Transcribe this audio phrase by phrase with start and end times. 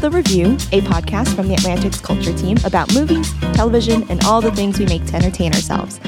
[0.00, 4.24] This is The Review, a podcast from the Atlantic's culture team about movies, television, and
[4.24, 6.00] all the things we make to entertain ourselves.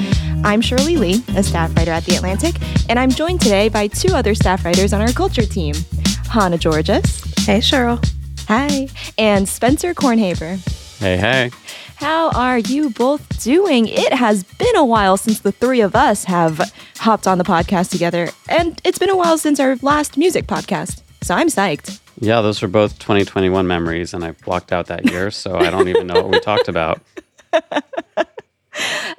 [0.43, 2.55] I'm Shirley Li, a staff writer at The Atlantic,
[2.89, 5.75] and I'm joined today by two other staff writers on our culture team
[6.27, 7.39] Hannah Giorgis.
[7.45, 7.99] Hey, Shirley.
[8.47, 8.87] Hi.
[9.19, 10.57] And Spencer Kornhaber.
[10.97, 11.51] Hey, hey.
[11.97, 13.87] How are you both doing?
[13.87, 17.91] It has been a while since the three of us have hopped on the podcast
[17.91, 21.03] together, and it's been a while since our last music podcast.
[21.21, 21.99] So I'm psyched.
[22.23, 25.89] Yeah, those were both 2021 memories, and I blocked out that year, so I don't
[25.89, 27.01] even know what we talked about.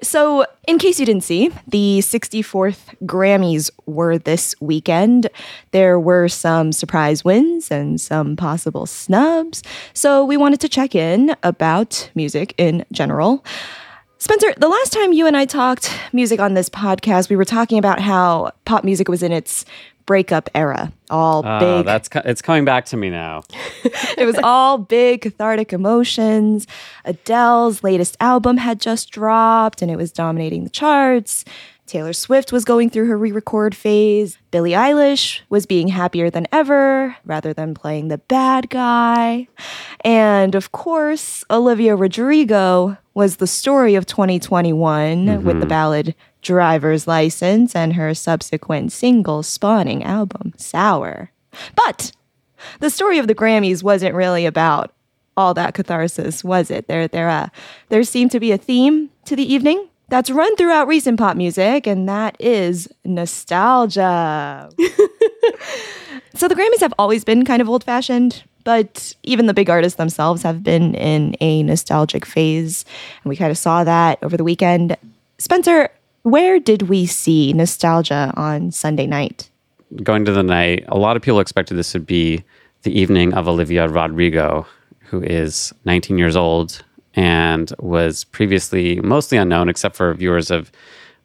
[0.03, 5.30] So, in case you didn't see, the 64th Grammys were this weekend.
[5.71, 9.63] There were some surprise wins and some possible snubs.
[9.93, 13.45] So, we wanted to check in about music in general.
[14.18, 17.79] Spencer, the last time you and I talked music on this podcast, we were talking
[17.79, 19.65] about how pop music was in its
[20.07, 20.93] breakup era.
[21.10, 21.87] All Uh, big.
[21.87, 23.43] That's it's coming back to me now.
[24.19, 26.66] it was all big cathartic emotions.
[27.05, 31.45] Adele's latest album had just dropped and it was dominating the charts.
[31.87, 34.38] Taylor Swift was going through her re record phase.
[34.51, 39.49] Billie Eilish was being happier than ever rather than playing the bad guy.
[40.02, 47.74] And of course, Olivia Rodrigo was the story of 2021 with the ballad Driver's License
[47.74, 51.30] and her subsequent single spawning album, Sour.
[51.74, 52.12] But
[52.80, 54.92] the story of the Grammys wasn't really about
[55.37, 56.87] all that catharsis, was it?
[56.87, 57.48] There, there, uh,
[57.88, 61.87] there seemed to be a theme to the evening that's run throughout recent pop music,
[61.87, 64.70] and that is nostalgia.
[66.34, 70.42] so the Grammys have always been kind of old-fashioned, but even the big artists themselves
[70.42, 72.84] have been in a nostalgic phase,
[73.22, 74.97] and we kind of saw that over the weekend.
[75.38, 75.91] Spencer,
[76.25, 79.51] where did we see nostalgia on Sunday night?
[80.03, 82.43] Going to the night, a lot of people expected this would be
[82.83, 84.67] the evening of Olivia Rodrigo,
[85.01, 86.83] who is 19 years old
[87.15, 90.73] and was previously mostly unknown, except for viewers of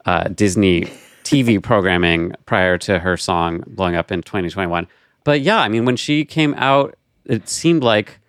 [0.06, 0.82] uh, Disney
[1.24, 4.86] TV programming prior to her song blowing up in 2021.
[5.24, 6.96] But yeah, I mean, when she came out,
[7.26, 8.20] it seemed like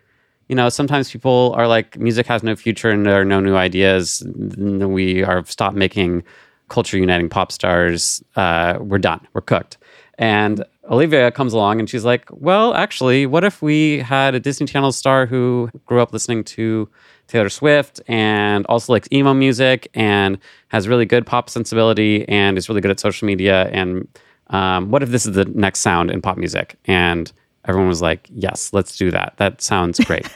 [0.48, 3.54] you know, sometimes people are like, music has no future and there are no new
[3.54, 4.20] ideas.
[4.36, 6.24] We are stopped making
[6.70, 8.24] culture uniting pop stars.
[8.36, 9.20] Uh, we're done.
[9.34, 9.76] We're cooked.
[10.16, 14.66] And Olivia comes along and she's like, well, actually, what if we had a Disney
[14.66, 16.88] Channel star who grew up listening to
[17.26, 20.38] Taylor Swift and also likes emo music and
[20.68, 23.68] has really good pop sensibility and is really good at social media?
[23.72, 24.08] And
[24.48, 26.76] um, what if this is the next sound in pop music?
[26.86, 27.30] And
[27.66, 29.34] everyone was like, yes, let's do that.
[29.36, 30.26] That sounds great.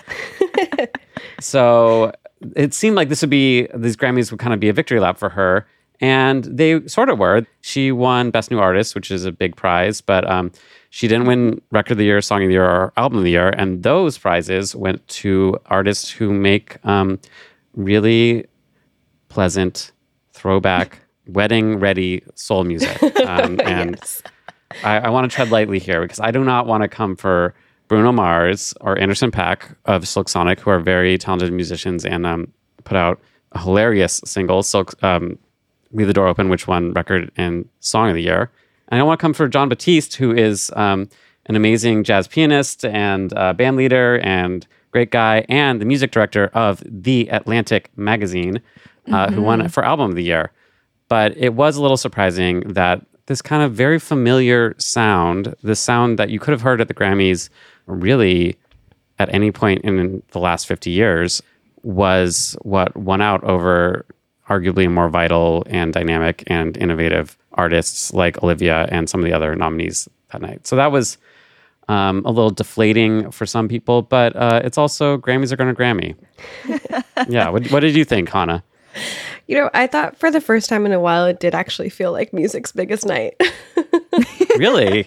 [1.41, 2.13] so
[2.55, 5.19] it seemed like this would be, these Grammys would kind of be a victory lap
[5.19, 5.67] for her.
[6.01, 7.47] And they sort of were.
[7.61, 10.51] She won Best New Artist, which is a big prize, but um,
[10.91, 13.31] she didn't win Record of the Year, Song of the Year, or Album of the
[13.31, 13.51] Year.
[13.51, 17.21] And those prizes went to artists who make um,
[17.75, 18.47] really
[19.29, 19.93] pleasant,
[20.33, 23.03] throwback, wedding ready soul music.
[23.21, 24.01] Um, and
[24.83, 27.55] I, I want to tread lightly here because I do not want to come for
[27.89, 32.53] Bruno Mars or Anderson .Paak of Silk Sonic, who are very talented musicians and um,
[32.85, 33.21] put out
[33.57, 34.69] hilarious singles.
[34.69, 35.39] Silk, um,
[35.95, 38.51] Leave the Door Open, which won record and song of the year.
[38.89, 41.09] And I want to come for Jon Batiste, who is um,
[41.47, 46.51] an amazing jazz pianist and uh, band leader and great guy, and the music director
[46.55, 48.61] of The Atlantic magazine,
[49.11, 50.53] uh, who won it for Album of the Year.
[51.09, 56.19] But it was a little surprising that this kind of very familiar sound, the sound
[56.19, 57.49] that you could have heard at the Grammys
[57.87, 58.57] really
[59.19, 61.43] at any point in the last 50 years,
[61.83, 64.07] was what won out over
[64.49, 69.55] arguably more vital and dynamic and innovative artists like Olivia and some of the other
[69.57, 70.67] nominees that night.
[70.67, 71.19] So that was
[71.89, 75.81] um, a little deflating for some people, but uh, it's also Grammys are going to
[75.81, 76.17] Grammy.
[77.29, 77.49] yeah.
[77.49, 78.63] What, what did you think, Hannah?
[79.47, 82.13] You know, I thought for the first time in a while, it did actually feel
[82.13, 83.41] like music's biggest night.
[84.57, 85.05] Really?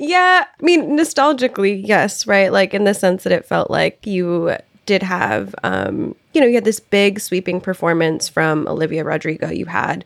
[0.00, 0.44] yeah.
[0.48, 2.52] I mean, nostalgically, yes, right?
[2.52, 4.56] Like in the sense that it felt like you
[4.90, 9.48] did have, um, you know, you had this big sweeping performance from Olivia Rodrigo.
[9.48, 10.04] You had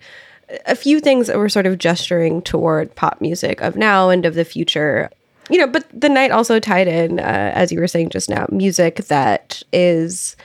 [0.67, 4.35] a few things that were sort of gesturing toward pop music of now and of
[4.35, 5.09] the future.
[5.49, 8.45] You know, but the night also tied in, uh, as you were saying just now,
[8.51, 10.37] music that is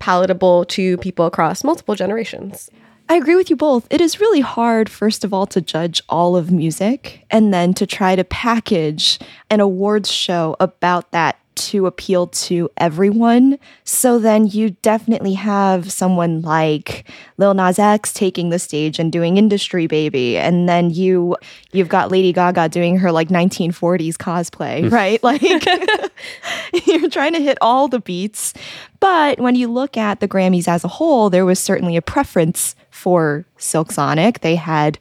[0.00, 2.68] palatable to people across multiple generations.
[3.08, 3.86] I agree with you both.
[3.90, 7.86] It is really hard, first of all, to judge all of music and then to
[7.86, 9.20] try to package
[9.50, 13.58] an awards show about that to appeal to everyone.
[13.84, 17.08] So then you definitely have someone like
[17.38, 21.36] Lil Nas X taking the stage and doing Industry Baby, and then you
[21.72, 24.92] you've got Lady Gaga doing her like 1940s cosplay, mm.
[24.92, 25.20] right?
[25.26, 25.42] Like
[26.86, 28.54] you're trying to hit all the beats.
[29.00, 32.76] But when you look at the Grammys as a whole, there was certainly a preference
[32.90, 34.40] for Silk Sonic.
[34.40, 34.98] They had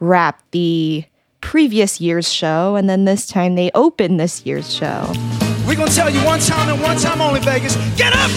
[0.00, 1.04] wrapped the
[1.40, 5.12] previous year's show, and then this time they opened this year's show.
[5.68, 7.76] We're gonna tell you one time and one time only, Vegas.
[7.94, 8.30] Get up!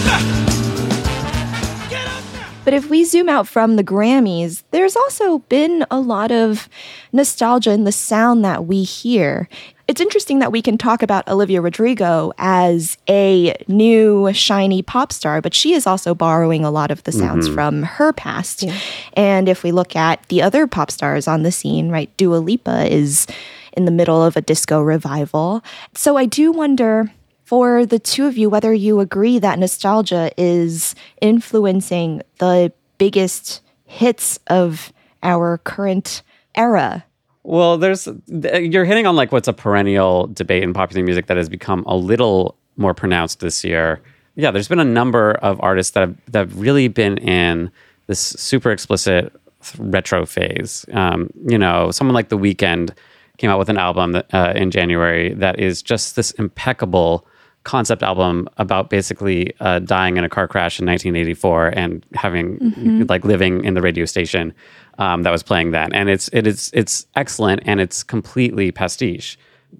[2.62, 6.68] But if we zoom out from the Grammys, there's also been a lot of
[7.10, 9.48] nostalgia in the sound that we hear.
[9.88, 15.40] It's interesting that we can talk about Olivia Rodrigo as a new shiny pop star,
[15.40, 17.54] but she is also borrowing a lot of the sounds mm-hmm.
[17.54, 18.64] from her past.
[19.14, 22.92] And if we look at the other pop stars on the scene, right, Dua Lipa
[22.92, 23.26] is
[23.72, 25.64] in the middle of a disco revival.
[25.94, 27.10] So I do wonder
[27.52, 34.38] for the two of you whether you agree that nostalgia is influencing the biggest hits
[34.46, 34.90] of
[35.22, 36.22] our current
[36.54, 37.04] era.
[37.42, 41.50] Well, there's you're hitting on like what's a perennial debate in popular music that has
[41.50, 44.00] become a little more pronounced this year.
[44.34, 47.70] Yeah, there's been a number of artists that have that have really been in
[48.06, 49.30] this super explicit
[49.76, 50.86] retro phase.
[50.94, 52.96] Um, you know, someone like The Weeknd
[53.36, 57.26] came out with an album that, uh, in January that is just this impeccable
[57.64, 62.58] concept album about basically uh, dying in a car crash in 1984 and having
[63.08, 64.52] like living in the radio station
[64.98, 69.38] um, that was playing that, and it's it is it's excellent and it's completely pastiche.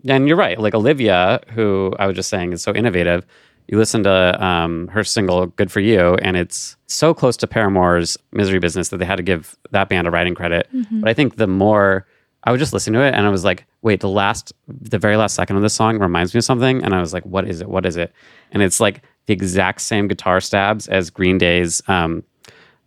[0.09, 3.27] And you're right, like Olivia, who I was just saying is so innovative.
[3.69, 8.19] You listen to um, her single "Good for You," and it's so close to Paramore's
[8.33, 10.69] "Misery Business" that they had to give that band a writing credit.
[11.01, 12.07] But I think the more
[12.45, 15.17] I was just listening to it and I was like, wait, the last, the very
[15.17, 16.83] last second of this song reminds me of something.
[16.83, 17.69] And I was like, what is it?
[17.69, 18.13] What is it?
[18.51, 22.25] And it's like the exact same guitar stabs as Green Day's um,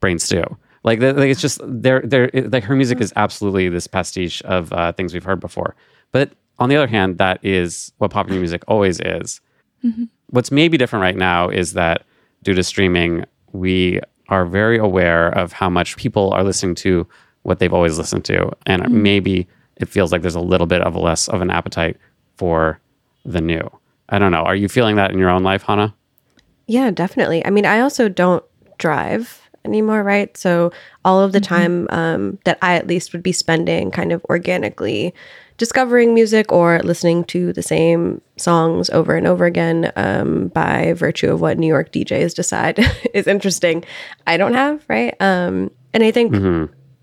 [0.01, 0.43] Brain Stew.
[0.83, 4.41] Like, the- like it's just, they're, they're, it- like her music is absolutely this pastiche
[4.43, 5.75] of uh, things we've heard before.
[6.11, 9.39] But on the other hand, that is what popular music always is.
[10.31, 12.03] What's maybe different right now is that
[12.43, 13.23] due to streaming,
[13.53, 13.99] we
[14.29, 17.07] are very aware of how much people are listening to
[17.45, 18.51] what they've always listened to.
[18.65, 19.47] And maybe
[19.77, 21.97] it feels like there's a little bit of a less of an appetite
[22.37, 22.79] for
[23.23, 23.69] the new.
[24.09, 24.43] I don't know.
[24.43, 25.93] Are you feeling that in your own life, Hannah?
[26.67, 27.45] Yeah, definitely.
[27.45, 28.43] I mean, I also don't
[28.77, 30.35] drive anymore, right?
[30.37, 30.71] So
[31.03, 35.13] all of the time um, that I at least would be spending kind of organically
[35.57, 41.31] discovering music or listening to the same songs over and over again um, by virtue
[41.31, 42.79] of what New York DJs decide
[43.13, 43.83] is interesting,
[44.27, 45.15] I don't have, right?
[45.19, 46.33] Um, and I think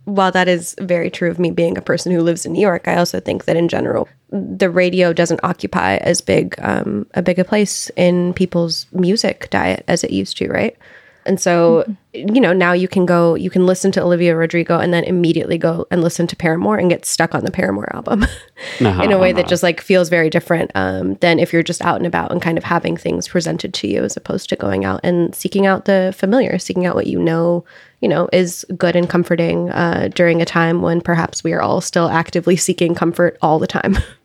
[0.05, 2.89] while that is very true of me being a person who lives in New York,
[2.89, 7.39] I also think that in general, the radio doesn't occupy as big um, a big
[7.39, 10.77] a place in people's music diet as it used to, right?
[11.25, 14.93] And so, you know, now you can go, you can listen to Olivia Rodrigo and
[14.93, 18.27] then immediately go and listen to Paramore and get stuck on the Paramore album
[18.81, 21.97] in a way that just like feels very different um, than if you're just out
[21.97, 25.01] and about and kind of having things presented to you as opposed to going out
[25.03, 27.65] and seeking out the familiar, seeking out what you know,
[28.01, 31.81] you know, is good and comforting uh, during a time when perhaps we are all
[31.81, 33.97] still actively seeking comfort all the time.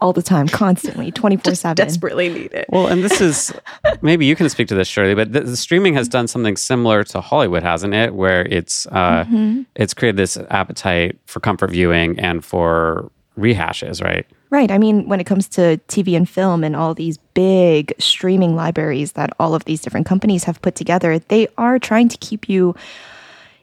[0.00, 1.74] all the time, constantly, 24 7.
[1.74, 2.66] Desperately need it.
[2.68, 3.52] Well, and this is
[4.02, 7.04] maybe you can speak to this, Shirley, but the, the streaming has done something similar
[7.04, 8.14] to Hollywood, hasn't it?
[8.14, 9.24] Where it's uh,
[9.74, 14.26] it's created this appetite for comfort viewing and for rehashes, right?
[14.50, 14.70] Right.
[14.70, 19.12] I mean, when it comes to TV and film and all these big streaming libraries
[19.12, 22.74] that all of these different companies have put together, they are trying to keep you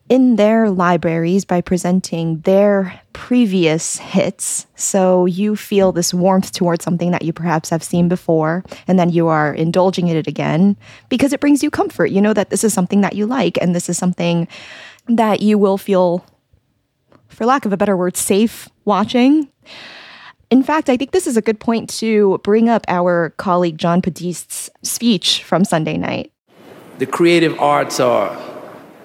[0.07, 4.67] in their libraries by presenting their previous hits.
[4.75, 9.09] So you feel this warmth towards something that you perhaps have seen before, and then
[9.09, 10.77] you are indulging in it again
[11.09, 12.11] because it brings you comfort.
[12.11, 14.47] You know that this is something that you like, and this is something
[15.07, 16.23] that you will feel,
[17.27, 19.49] for lack of a better word, safe watching.
[20.51, 24.01] In fact, I think this is a good point to bring up our colleague Jon
[24.01, 26.31] Batiste's speech from Sunday night.
[26.99, 28.54] The creative arts are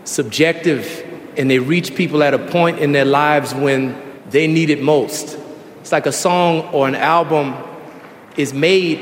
[0.05, 4.83] subjective and they reach people at a point in their lives when they need it
[4.83, 5.39] most.
[5.81, 7.55] It's like a song or an album
[8.37, 8.99] is made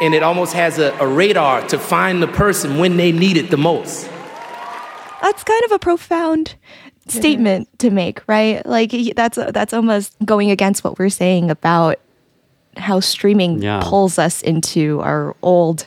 [0.00, 3.50] and it almost has a, a radar to find the person when they need it
[3.50, 4.08] the most.
[5.22, 6.56] That's kind of a profound
[7.08, 8.64] statement to make, right?
[8.66, 11.98] Like that's that's almost going against what we're saying about
[12.76, 13.80] how streaming Yeah.
[13.82, 15.86] pulls us into our old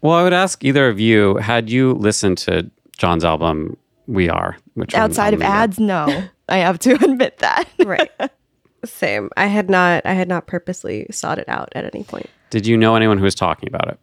[0.00, 3.76] Well, I would ask either of you, had you listened to Jon's album
[4.06, 6.08] We Are, which Outside of album you got?
[6.08, 6.24] ads, no.
[6.48, 7.68] I have to admit that.
[7.84, 8.10] right.
[8.84, 9.28] Same.
[9.36, 10.06] I had not.
[10.06, 12.30] I had not purposely sought it out at any point.
[12.50, 13.98] Did you know anyone who was talking about it?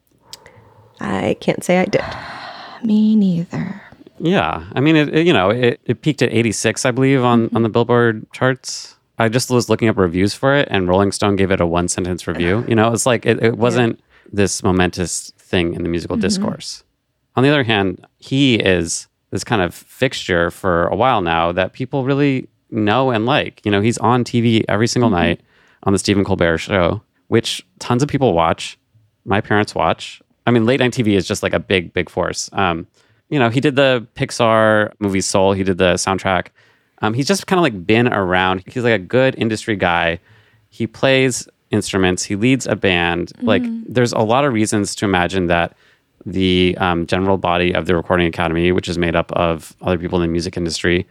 [1.00, 2.04] I can't say I did.
[2.84, 3.82] Me neither.
[4.20, 7.48] Yeah, I mean, it, it- you know, it, it peaked at 86, I believe, on
[7.48, 7.56] mm-hmm.
[7.56, 8.98] on the Billboard charts.
[9.18, 11.88] I just was looking up reviews for it, and Rolling Stone gave it a one
[11.88, 12.66] sentence review.
[12.68, 16.84] You know, it's like it, it wasn't this momentous thing in the musical discourse.
[17.36, 21.74] On the other hand, he is this kind of fixture for a while now that
[21.74, 23.62] people really know and like.
[23.66, 25.42] You know, he's on TV every single night
[25.84, 28.78] on the Stephen Colbert show, which tons of people watch.
[29.26, 30.22] My parents watch.
[30.48, 32.50] I mean, late night TV is just like a big, big force.
[32.54, 32.88] Um,
[33.30, 35.54] you know, he did the Pixar movie Soul.
[35.54, 36.48] He did the soundtrack.
[37.02, 38.64] Um, he's just kind of like been around.
[38.68, 40.20] He's like a good industry guy.
[40.70, 42.24] He plays instruments.
[42.24, 43.32] He leads a band.
[43.42, 43.92] Like, mm-hmm.
[43.92, 45.76] there's a lot of reasons to imagine that
[46.26, 50.22] the um, general body of the Recording Academy, which is made up of other people
[50.22, 51.06] in the music industry,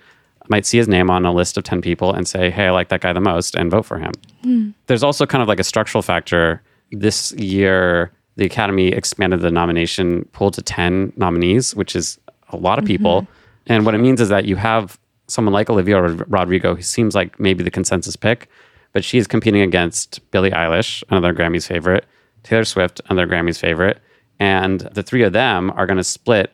[0.48, 2.88] might see his name on a list of 10 people and say, hey, I like
[2.88, 4.12] that guy the most and vote for him.
[4.42, 4.70] Hmm.
[4.86, 6.62] There's also kind of like a structural factor.
[6.90, 12.18] This year, the Academy expanded the nomination pool to 10 nominees, which is
[12.50, 13.22] a lot of people.
[13.22, 13.72] Mm-hmm.
[13.72, 17.38] And what it means is that you have someone like Olivia Rodrigo, who seems like
[17.40, 18.48] maybe the consensus pick,
[18.94, 22.06] but she's competing against Billie Eilish, another Grammy's favorite,
[22.44, 24.00] Taylor Swift, another Grammy's favorite.
[24.38, 26.52] And the three of them are going to split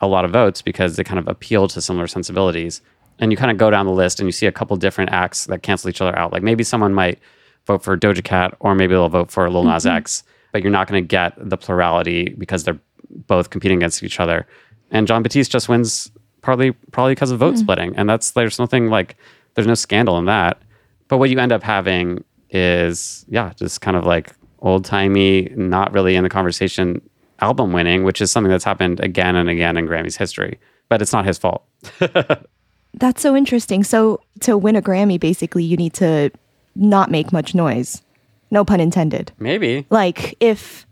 [0.00, 2.82] a lot of votes because they kind of appeal to similar sensibilities.
[3.18, 5.46] And you kind of go down the list and you see a couple different acts
[5.46, 6.32] that cancel each other out.
[6.32, 7.18] Like maybe someone might
[7.66, 9.96] vote for Doja Cat or maybe they'll vote for Lil Nas mm-hmm.
[9.96, 12.78] X, but you're not going to get the plurality because they're
[13.08, 14.46] both competing against each other.
[14.90, 16.10] And Jon Batiste just wins
[16.42, 17.58] partly probably because of vote mm.
[17.58, 17.96] splitting.
[17.96, 19.16] And that's there's nothing like
[19.54, 20.60] there's no scandal in that.
[21.08, 25.92] But what you end up having is yeah, just kind of like old timey, not
[25.92, 27.00] really in the conversation
[27.40, 30.58] album winning, which is something that's happened again and again in Grammy's history.
[30.88, 31.64] But it's not his fault.
[32.94, 33.84] That's so interesting.
[33.84, 36.30] So to win a Grammy, basically, you need to
[36.74, 38.02] not make much noise.
[38.50, 39.32] No pun intended.
[39.38, 39.84] Maybe.
[39.90, 40.86] Like if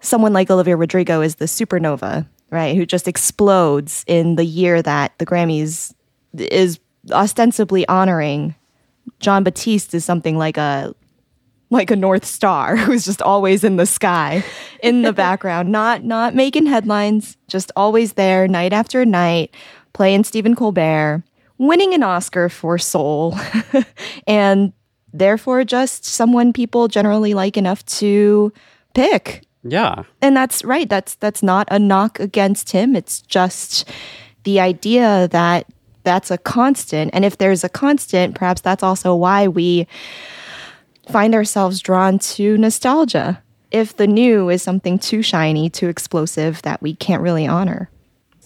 [0.00, 5.12] someone like Olivia Rodrigo is the supernova, right, who just explodes in the year that
[5.18, 5.92] the Grammys
[6.34, 6.78] is
[7.10, 8.54] ostensibly honoring
[9.20, 10.94] Jon Batiste is something like a
[11.70, 14.42] like a north star who's just always in the sky
[14.82, 19.54] in the background not not making headlines just always there night after night
[19.92, 21.22] playing Stephen Colbert
[21.58, 23.36] winning an Oscar for Soul
[24.26, 24.72] and
[25.12, 28.52] therefore just someone people generally like enough to
[28.94, 30.04] pick Yeah.
[30.22, 33.86] and that's right that's that's not a knock against him it's just
[34.44, 35.66] the idea that
[36.08, 37.10] that's a constant.
[37.12, 39.86] And if there's a constant perhaps that's also why we
[41.10, 43.42] find ourselves drawn to nostalgia.
[43.70, 47.90] If the new is something too shiny too explosive that we can't really honor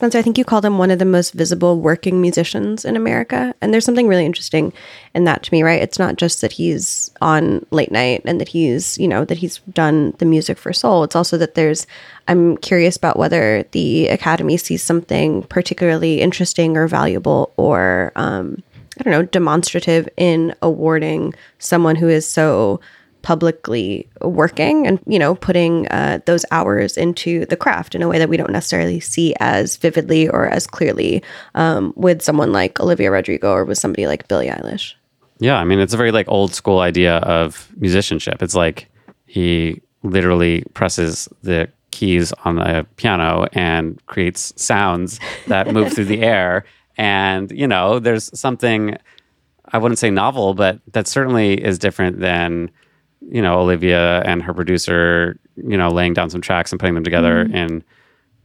[0.03, 3.55] Spencer, I think you called him one of the most visible working musicians in America.
[3.61, 4.73] And there's something really interesting
[5.15, 5.81] in that to me, right?
[5.81, 9.59] It's not just that he's on late night and that he's, you know, that he's
[9.73, 11.05] done the music for soul.
[11.05, 11.87] It's also that there's,
[12.27, 18.61] I'm curious about whether the Academy sees something particularly interesting or valuable or, um,
[18.99, 22.81] I don't know, demonstrative in awarding someone who is so
[23.23, 28.19] publicly working and you know putting uh, those hours into the craft in a way
[28.19, 31.23] that we don't necessarily see as vividly or as clearly
[31.55, 34.95] um, with someone like Olivia Rodrigo or with somebody like Billie Eilish.
[35.39, 38.43] Yeah, I mean, it's a very like old school idea of musicianship.
[38.43, 38.89] It's like
[39.27, 46.23] he literally presses the keys on a piano and creates sounds that move through the
[46.23, 46.65] air.
[46.97, 48.97] And, you know, there's something,
[49.73, 52.71] I wouldn't say novel, but that certainly is different than,
[53.31, 57.05] you know, Olivia and her producer, you know, laying down some tracks and putting them
[57.05, 57.83] together in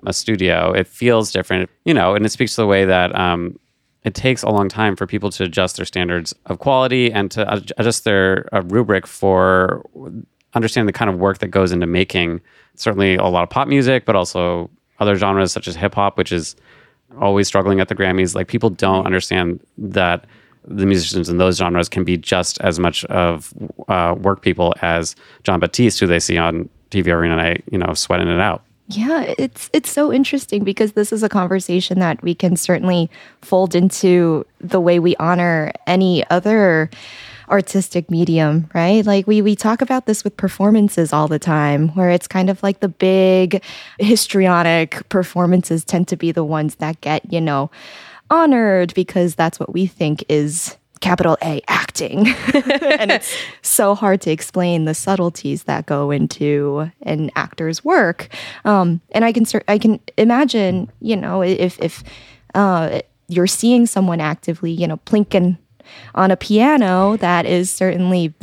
[0.05, 0.71] a studio.
[0.71, 3.59] It feels different, you know, and it speaks to the way that um,
[4.03, 7.53] it takes a long time for people to adjust their standards of quality and to
[7.53, 9.83] adjust their uh, rubric for
[10.53, 12.41] understanding the kind of work that goes into making
[12.75, 14.69] certainly a lot of pop music, but also
[14.99, 16.55] other genres such as hip hop, which is
[17.19, 18.35] always struggling at the Grammys.
[18.35, 20.25] Like people don't understand that
[20.67, 23.53] the musicians in those genres can be just as much of
[23.87, 27.93] uh, work people as Jon Batiste, who they see on TV every night, you know,
[27.93, 28.63] sweating it out.
[28.89, 33.09] Yeah, it's it's so interesting because this is a conversation that we can certainly
[33.41, 36.89] fold into the way we honor any other
[37.49, 39.05] artistic medium, right?
[39.05, 42.63] Like we we talk about this with performances all the time where it's kind of
[42.63, 43.61] like the big
[43.99, 47.69] histrionic performances tend to be the ones that get, you know,
[48.29, 52.27] honored because that's what we think is capital A acting.
[52.81, 58.29] and it's so hard to explain the subtleties that go into an actor's work.
[58.65, 62.03] Um, and I can I can imagine, you know, if if
[62.55, 65.57] uh, you're seeing someone actively, you know, plinking
[66.15, 68.33] on a piano, that is certainly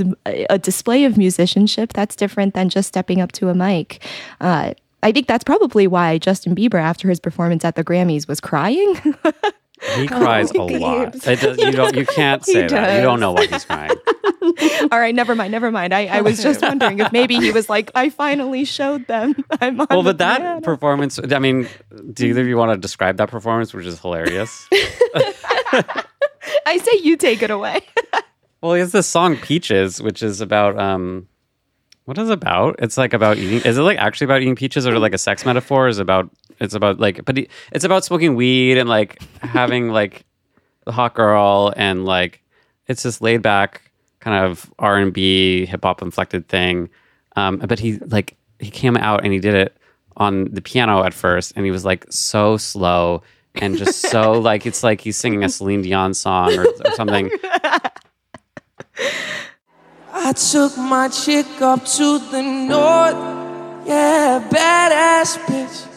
[0.48, 1.92] a display of musicianship.
[1.92, 4.02] That's different than just stepping up to a mic.
[4.40, 8.40] Uh, I think that's probably why Justin Bieber, after his performance at the Grammys, was
[8.40, 8.96] crying.
[9.96, 11.12] He cries a lot.
[11.12, 11.94] Does, you don't.
[11.96, 12.96] You can't say that.
[12.96, 13.90] You don't know why he's crying.
[14.92, 15.92] All right, never mind, never mind.
[15.94, 19.34] I, I was just wondering if maybe he was like, I finally showed them.
[19.60, 21.18] I'm on well, but that piano." performance.
[21.18, 21.68] I mean,
[22.12, 24.68] do either of you want to describe that performance, which is hilarious?
[26.66, 27.80] I say you take it away.
[28.60, 31.26] well, it's this song "Peaches," which is about um,
[32.04, 32.76] what is it about?
[32.78, 33.60] It's like about eating.
[33.62, 35.88] Is it like actually about eating peaches, or like a sex metaphor?
[35.88, 39.88] Is it about it's about like, but he- it's about smoking weed and like having
[40.00, 40.24] like
[40.84, 42.42] the hot girl and like
[42.86, 46.88] it's this laid back kind of R and B hip hop inflected thing.
[47.36, 49.76] Um, but he like he came out and he did it
[50.16, 53.22] on the piano at first, and he was like so slow
[53.56, 57.30] and just so like it's like he's singing a Celine Dion song or, or something.
[60.12, 63.42] I took my chick up to the north.
[63.86, 65.93] Yeah, badass bitch.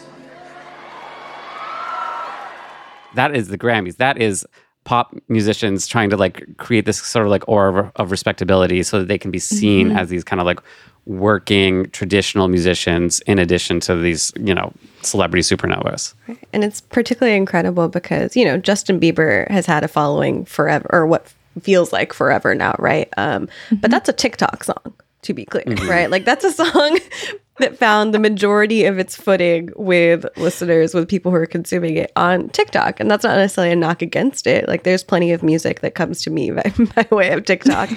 [3.17, 3.97] That is the Grammys.
[3.97, 4.45] That is
[4.85, 8.99] pop musicians trying to like create this sort of like aura of, of respectability so
[8.99, 10.61] that they can be seen as these kind of like
[11.05, 14.71] working traditional musicians in addition to these, you know,
[15.01, 16.13] celebrity supernovas.
[16.53, 21.05] And it's particularly incredible because, you know, Justin Bieber has had a following forever, or
[21.05, 23.09] what feels like forever now, right?
[23.17, 24.93] Um, But that's a TikTok song,
[25.23, 26.09] to be clear, right?
[26.09, 26.99] Like that's a song
[27.59, 32.11] that found the majority of its footing with listeners, with people who are consuming it
[32.15, 32.99] on TikTok.
[32.99, 34.67] And that's not necessarily a knock against it.
[34.67, 37.89] Like there's plenty of music that comes to me by, by way of TikTok,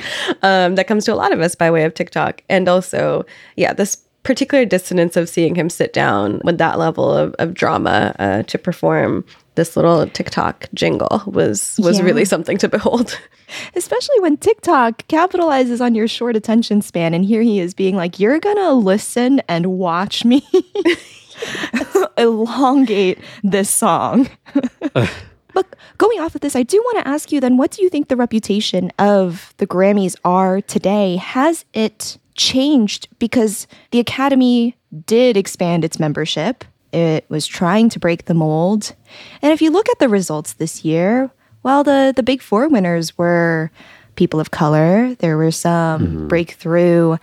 [0.43, 2.43] um, that comes to a lot of us by way of TikTok.
[2.49, 7.35] And also, yeah, this particular dissonance of seeing him sit down with that level of,
[7.39, 12.05] of drama uh, to perform this little TikTok jingle was was Yeah.
[12.05, 13.19] really something to behold.
[13.75, 17.15] Especially when TikTok capitalizes on your short attention span.
[17.15, 20.47] And here he is being like, You're going to listen and watch me
[22.19, 24.29] elongate this song.
[24.95, 27.89] but going off of this, I do want to ask you then, what do you
[27.89, 31.17] think the reputation of the Grammys are today?
[31.17, 33.09] Has it changed?
[33.19, 34.77] Because the Academy
[35.07, 36.65] did expand its membership.
[36.93, 38.95] It was trying to break the mold.
[39.43, 41.31] And if you look at the results this year,
[41.63, 43.71] well, the, the big four winners were
[44.17, 45.15] people of color.
[45.17, 46.29] There were some mm-hmm.
[46.29, 47.19] breakthrough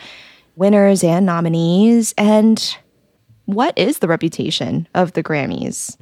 [0.56, 2.14] winners and nominees.
[2.18, 2.78] And
[3.46, 5.98] what is the reputation of the Grammys?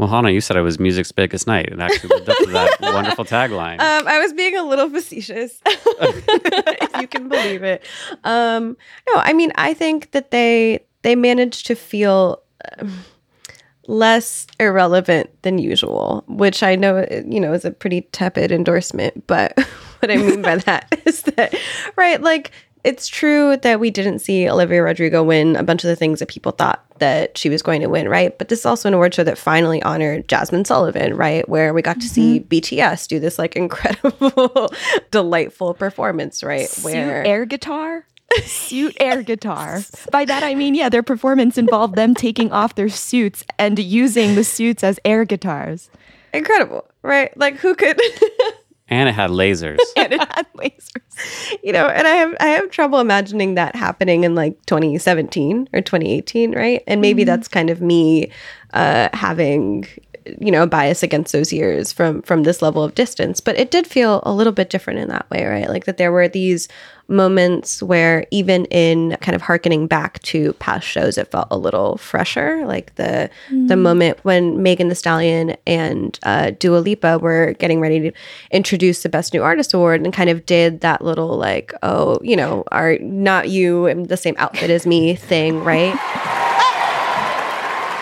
[0.00, 1.70] Well, Hannah, you said it was music's biggest night.
[1.70, 3.78] and actually lived up to that wonderful tagline.
[3.80, 7.84] Um, I was being a little facetious, if you can believe it.
[8.24, 8.78] Um,
[9.10, 12.40] no, I mean, I think that they they managed to feel
[12.78, 13.04] um,
[13.88, 19.26] less irrelevant than usual, which I know you know is a pretty tepid endorsement.
[19.26, 19.52] But
[19.98, 21.54] what I mean by that is that
[21.96, 22.52] right, like
[22.84, 26.28] it's true that we didn't see Olivia Rodrigo win a bunch of the things that
[26.28, 28.36] people thought that she was going to win, right?
[28.38, 31.46] But this is also an award show that finally honored Jazmine Sullivan, right?
[31.48, 32.48] Where we got to see mm-hmm.
[32.48, 34.70] BTS do this like incredible,
[35.10, 36.68] delightful performance, right?
[36.68, 38.06] Suit air guitar?
[38.44, 39.80] Suit air guitar.
[40.12, 44.36] By that I mean, yeah, their performance involved them taking off their suits and using
[44.36, 45.90] the suits as air guitars.
[46.32, 47.36] incredible, right?
[47.36, 48.00] Like who could
[48.90, 49.78] and it had lasers.
[49.96, 51.58] And it had lasers.
[51.62, 55.80] you know, and I have I have trouble imagining that happening in like 2017 or
[55.80, 56.82] 2018, right?
[56.86, 58.30] And maybe that's kind of me
[58.72, 59.86] uh, having
[60.40, 63.40] you know bias against those years from from this level of distance.
[63.40, 65.68] But it did feel a little bit different in that way right?
[65.68, 66.68] Like that there were these
[67.08, 71.96] moments where even in kind of harkening back to past shows it felt a little
[71.96, 72.64] fresher.
[72.66, 73.28] Like the
[73.66, 78.12] the moment when Megan Thee Stallion and uh, Dua Lipa were getting ready to
[78.52, 82.36] introduce the Best New Artist Award and kind of did that little like oh you
[82.36, 85.94] know are not you in the same outfit as me thing right?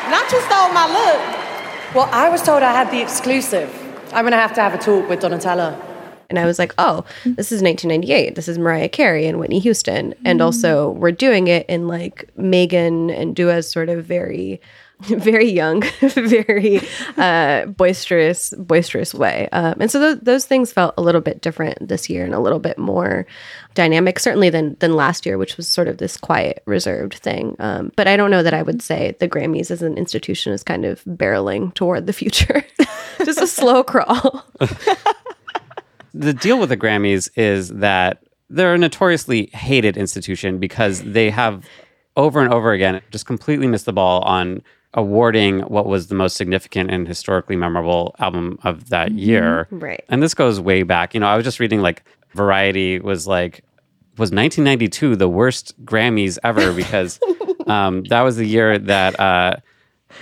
[0.08, 1.47] Not you stole my look.
[1.94, 3.74] Well, I was told I had the exclusive.
[4.12, 5.82] I'm gonna have to have a talk with Donatella.
[6.28, 8.34] And I was like, oh, this is 1998.
[8.34, 10.14] This is Mariah Carey and Whitney Houston.
[10.26, 10.44] And mm-hmm.
[10.44, 14.60] also, we're doing it in like Megan and Dua's sort of very
[15.06, 16.80] very young, very
[17.16, 19.48] uh, boisterous, boisterous way.
[19.52, 22.40] Um, and so th- those things felt a little bit different this year and a
[22.40, 23.24] little bit more
[23.74, 27.54] dynamic, certainly than than last year, which was sort of this quiet, reserved thing.
[27.60, 30.64] Um, but I don't know that I would say the Grammys as an institution is
[30.64, 32.64] kind of barreling toward the future,
[33.24, 34.44] just a slow crawl.
[36.12, 41.64] the deal with the Grammys is that they're a notoriously hated institution because they have
[42.16, 44.60] over and over again just completely missed the ball on
[44.94, 49.68] awarding what was the most significant and historically memorable album of that year.
[49.70, 50.04] Right.
[50.08, 51.14] And this goes way back.
[51.14, 53.64] You know, I was just reading like Variety was like
[54.18, 57.20] was 1992 the worst Grammys ever because
[57.66, 59.56] um, that was the year that uh,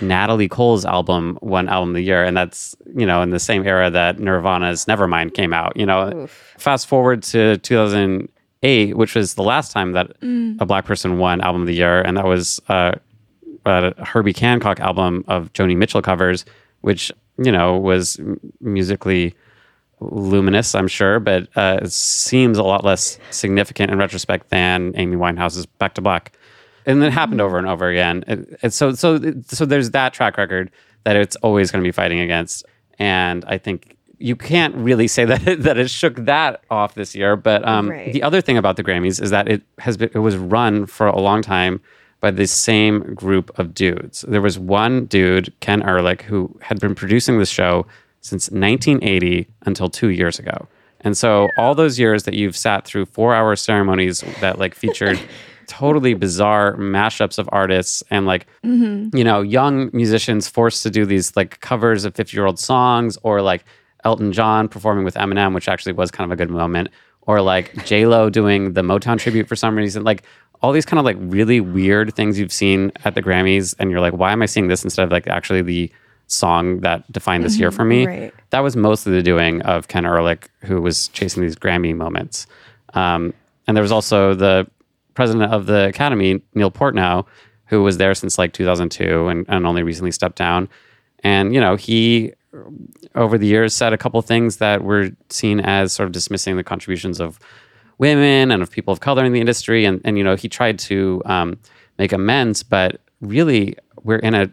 [0.01, 3.65] Natalie Cole's album won album of the year, and that's you know in the same
[3.65, 5.75] era that Nirvana's Nevermind came out.
[5.75, 6.27] You know,
[6.57, 11.61] fast forward to 2008, which was the last time that a black person won album
[11.61, 12.93] of the year, and that was uh,
[13.67, 16.45] a Herbie Hancock album of Joni Mitchell covers,
[16.81, 19.35] which you know was m- musically
[19.99, 25.15] luminous, I'm sure, but uh, it seems a lot less significant in retrospect than Amy
[25.15, 26.33] Winehouse's Back to Black.
[26.85, 28.23] And it happened over and over again.
[28.27, 30.71] And, and so, so, so there's that track record
[31.03, 32.63] that it's always going to be fighting against.
[32.99, 37.15] And I think you can't really say that it, that it shook that off this
[37.15, 37.35] year.
[37.35, 38.13] But um, Right.
[38.13, 41.07] the other thing about the Grammys is that it has been, it was run for
[41.07, 41.81] a long time
[42.19, 44.25] by the same group of dudes.
[44.27, 47.85] There was one dude, Ken Ehrlich, who had been producing the show
[48.21, 50.67] since 1980 until two years ago.
[51.01, 55.19] And so all those years that you've sat through four hour ceremonies that like featured
[55.67, 59.15] totally bizarre mashups of artists and like mm-hmm.
[59.15, 63.17] you know young musicians forced to do these like covers of 50 year old songs
[63.21, 63.65] or like
[64.03, 66.89] Elton John performing with Eminem, which actually was kind of a good moment,
[67.21, 70.23] or like J Lo doing the Motown tribute for some reason, like
[70.61, 73.99] all these kind of like really weird things you've seen at the Grammys, and you're
[73.99, 75.91] like, why am I seeing this instead of like actually the
[76.27, 78.05] song that defined this year for me?
[78.05, 78.33] Right.
[78.49, 82.47] That was mostly the doing of Ken Ehrlich, who was chasing these Grammy moments.
[82.93, 83.33] Um,
[83.67, 84.67] and there was also the
[85.13, 87.25] president of the Academy, Neil Portnow,
[87.65, 90.69] who was there since like 2002 and, and only recently stepped down.
[91.23, 92.33] And, you know, he
[93.15, 96.63] over the years said a couple things that were seen as sort of dismissing the
[96.63, 97.39] contributions of
[97.97, 99.85] women and of people of color in the industry.
[99.85, 101.57] And, and you know, he tried to um,
[101.97, 104.51] make amends, but really we're in a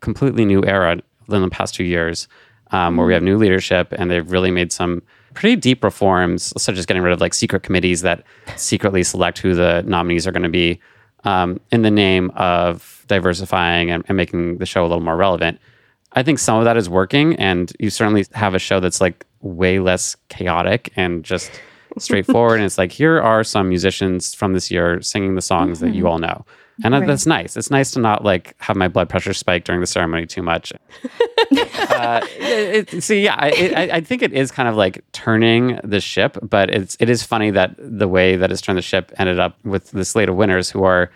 [0.00, 2.28] completely new era in the past two years
[2.72, 5.02] um, where we have new leadership and they've really made some
[5.34, 8.24] pretty deep reforms, such as getting rid of like secret committees that
[8.56, 10.80] secretly select who the nominees are going to be
[11.24, 15.60] um, in the name of diversifying and, and making the show a little more relevant.
[16.12, 19.24] I think some of that is working, and you certainly have a show that's like
[19.40, 21.50] way less chaotic and just
[21.98, 22.56] straightforward.
[22.56, 26.06] and it's like, here are some musicians from this year singing the songs that you
[26.08, 26.44] all know.
[26.82, 27.56] And that- that's nice.
[27.58, 30.72] It's nice to not like have my blood pressure spike during the ceremony too much.
[31.52, 35.04] uh, it, it- see, yeah, I, it, I I think it is kind of like
[35.12, 38.82] turning the ship, but it's it is funny that the way that it's turned the
[38.82, 41.10] ship ended up with the slate of winners who are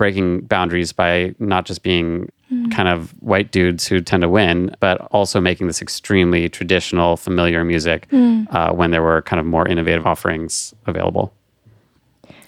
[0.00, 2.32] breaking boundaries by not just being
[2.70, 7.64] kind of white dudes who tend to win, but also making this extremely traditional, familiar
[7.66, 8.08] music
[8.50, 11.34] uh, when there were kind of more innovative offerings available.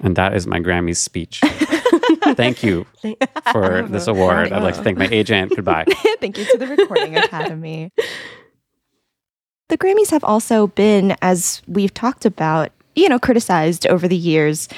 [0.00, 1.42] And that is my Grammys speech.
[2.36, 2.86] Thank you
[3.52, 4.50] for this award.
[4.50, 5.54] I'd like to thank my agent.
[5.54, 5.84] Goodbye.
[6.20, 7.92] Thank you to the Recording Academy.
[9.68, 14.68] The Grammys have also been, as we've talked about, you know, criticized over the years,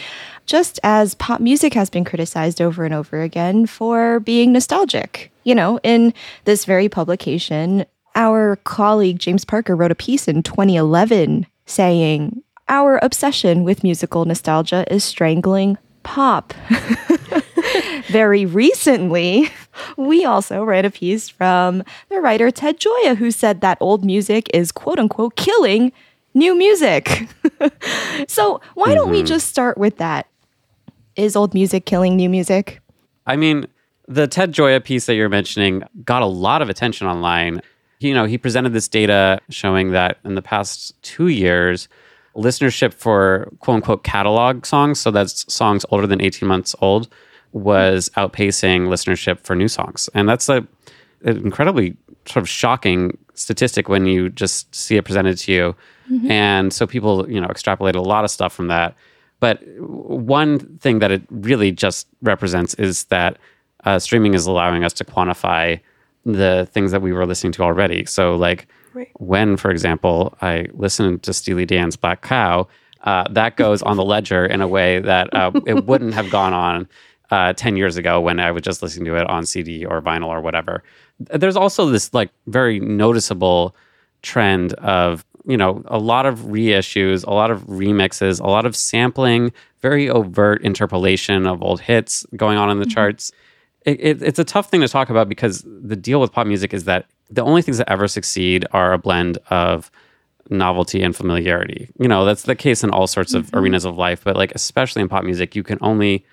[0.46, 5.30] just as pop music has been criticized over and over again for being nostalgic.
[5.44, 11.46] You know, in this very publication, our colleague James Parker wrote a piece in 2011
[11.66, 16.54] saying, Our obsession with musical nostalgia is strangling pop.
[18.08, 19.50] Very recently,
[19.96, 24.48] we also read a piece from the writer Ted Gioia, who said that old music
[24.54, 25.92] is quote unquote killing
[26.34, 27.28] new music.
[28.28, 29.26] so, why don't we mm-hmm.
[29.26, 30.26] just start with that?
[31.16, 32.80] Is old music killing new music?
[33.26, 33.66] I mean,
[34.08, 37.62] the Ted Gioia piece that you're mentioning got a lot of attention online.
[38.00, 41.88] You know, he presented this data showing that in the past two years,
[42.36, 47.08] listenership for quote unquote catalog songs, so that's songs older than 18 months old,
[47.52, 50.10] was outpacing listenership for new songs.
[50.14, 50.66] And that's a
[51.24, 51.96] an incredibly
[52.26, 55.76] sort of shocking statistic when you just see it presented to you.
[56.10, 56.30] Mm-hmm.
[56.30, 58.94] And so people, you know, extrapolated a lot of stuff from that.
[59.40, 63.38] But one thing that it really just represents is that
[63.84, 65.80] uh, streaming is allowing us to quantify
[66.24, 68.06] the things that we were listening to already.
[68.06, 68.66] So, like
[69.18, 72.68] when, for example, I listened to Steely Dan's Black Cow,
[73.04, 76.54] uh, that goes on the ledger in a way that uh, it wouldn't have gone
[76.54, 76.88] on
[77.30, 80.28] uh, 10 years ago when I was just listening to it on CD or vinyl
[80.28, 80.82] or whatever.
[81.18, 83.76] There's also this like very noticeable
[84.22, 88.74] trend of, you know, a lot of reissues, a lot of remixes, a lot of
[88.74, 89.52] sampling,
[89.82, 92.92] very overt interpolation of old hits going on in the mm-hmm.
[92.92, 93.32] charts.
[93.84, 96.72] It, it, it's a tough thing to talk about because the deal with pop music
[96.72, 99.90] is that the only things that ever succeed are a blend of
[100.48, 101.90] novelty and familiarity.
[101.98, 103.58] You know, that's the case in all sorts of mm-hmm.
[103.58, 106.24] arenas of life, but like especially in pop music, you can only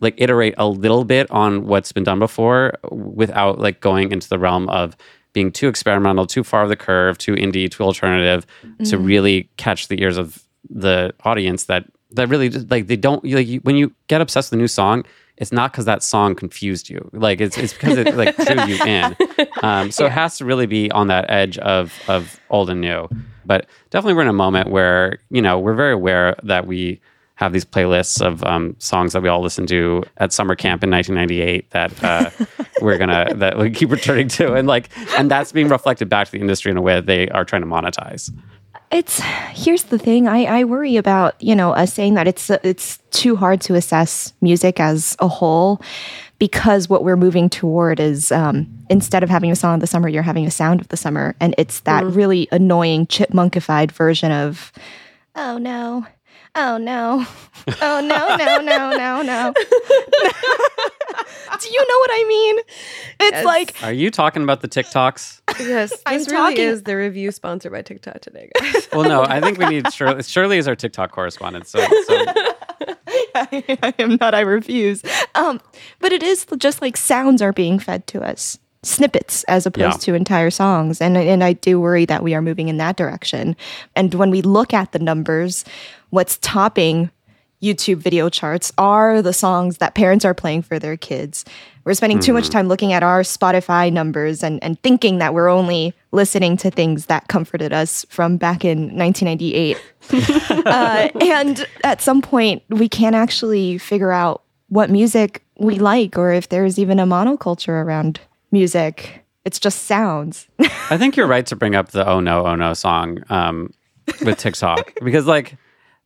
[0.00, 4.38] like iterate a little bit on what's been done before without like going into the
[4.38, 4.96] realm of
[5.36, 8.46] being too experimental, too far of the curve, too indie, too alternative
[8.86, 13.46] to really catch the ears of the audience that that really like they don't like
[13.46, 15.04] you, when you get obsessed with a new song
[15.36, 17.10] it's not because that song confused you.
[17.12, 19.14] Like it's, it's because it like drew you in.
[19.62, 23.08] Um, so it has to really be on that edge of of old and new.
[23.44, 27.00] But definitely we're in a moment where you know we're very aware that we
[27.36, 30.90] have these playlists of um, songs that we all listened to at summer camp in
[30.90, 32.30] 1998 that uh,
[32.80, 34.54] we're gonna that we keep returning to.
[34.54, 37.28] And like and that's being reflected back to the industry in a way that they
[37.28, 38.30] are trying to monetize.
[38.90, 39.20] It's
[39.50, 40.28] here's the thing.
[40.28, 44.32] I, I worry about you know us saying that it's it's too hard to assess
[44.40, 45.82] music as a whole
[46.38, 50.08] because what we're moving toward is um, instead of having a song of the summer,
[50.08, 54.72] you're having a sound of the summer, and it's that really annoying chipmunkified version of
[55.34, 56.06] oh no,
[56.56, 57.24] oh no,
[57.82, 59.52] oh no, no, no, no, no.
[61.60, 62.58] Do you know what I mean?
[63.20, 65.40] It's like Are you talking about the TikToks?
[65.60, 68.88] Yes, this I'm really talking- is the review sponsored by TikTok today, guys.
[68.92, 70.22] Well, no, I think we need Shirley.
[70.22, 71.66] Shirley is our TikTok correspondent.
[71.66, 72.24] So, so
[73.34, 74.34] I am not.
[74.34, 75.02] I refuse.
[75.34, 75.60] Um,
[76.00, 80.12] but it is just like sounds are being fed to us, snippets as opposed Yeah.
[80.12, 83.56] to entire songs, and and I do worry that we are moving in that direction.
[83.94, 85.64] And when we look at the numbers,
[86.10, 87.10] what's topping
[87.62, 91.44] YouTube video charts are the songs that parents are playing for their kids.
[91.84, 95.48] We're spending too much time looking at our Spotify numbers and, and thinking that we're
[95.48, 99.76] only listening to things that comforted us from back in 1998
[100.66, 106.32] uh, and at some point we can't actually figure out what music we like or
[106.32, 109.24] if there's even a monoculture around music.
[109.44, 110.48] It's just sounds.
[110.90, 113.72] I think you're right to bring up the "Oh No, Oh No" song um,
[114.24, 114.94] with TikTok.
[115.04, 115.56] Because, like,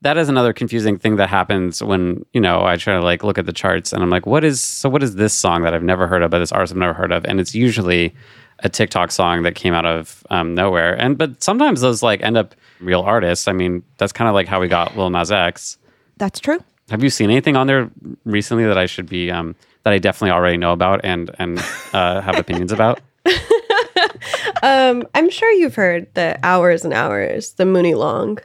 [0.02, 3.38] that is another confusing thing that happens when you know I try to like look
[3.38, 4.88] at the charts and I'm like, what is so?
[4.88, 7.12] What is this song that I've never heard of, but this artist I've never heard
[7.12, 7.24] of?
[7.24, 8.14] And it's usually
[8.60, 10.94] a TikTok song that came out of um, nowhere.
[10.94, 13.48] And but sometimes those like end up real artists.
[13.48, 15.78] I mean, that's kind of like how we got Lil Nas X.
[16.16, 17.90] that's true Have you seen anything on there
[18.24, 21.58] recently that I should be um, that I definitely already know about and and
[21.92, 23.00] uh, have opinions about?
[24.62, 28.38] Um, I'm sure you've heard the hours and hours, the Muni Long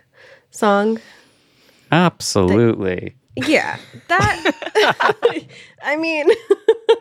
[0.50, 1.00] song.
[1.91, 3.15] Absolutely.
[3.36, 4.54] Yeah, that.
[5.84, 6.30] I mean,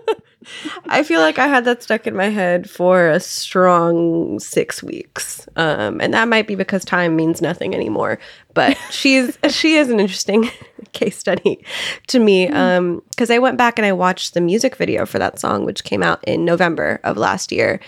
[0.86, 5.46] I feel like I had that stuck in my head for a strong six weeks,
[5.56, 8.18] um, and that might be because time means nothing anymore.
[8.52, 10.50] But she's she is an interesting
[10.92, 11.64] case study
[12.08, 15.64] to me because I went back and I watched the music video for that song,
[15.64, 17.78] which came out in November of last year,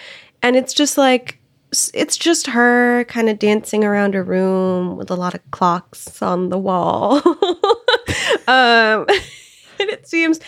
[0.42, 1.38] and it's just like
[1.94, 6.48] it's just her kind of dancing around a room with a lot of clocks on
[6.48, 7.16] the wall.
[8.46, 9.07] um,
[9.79, 10.40] and it seems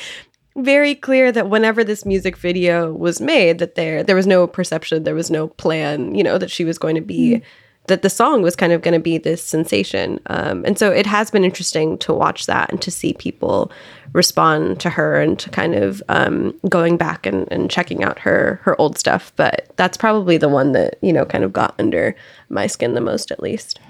[0.56, 5.04] very clear that whenever this music video was made, that there there was no perception,
[5.04, 7.42] there was no plan, you know, that she was going to be.
[7.88, 10.20] That the song was kind of going to be this sensation.
[10.26, 13.70] Um, and so it has been interesting to watch that and to see people
[14.14, 18.60] respond to her and to kind of um, going back and, and checking out her
[18.62, 19.32] her old stuff.
[19.36, 22.14] But that's probably the one that, you know, kind of got under
[22.48, 23.80] my skin the most, at least.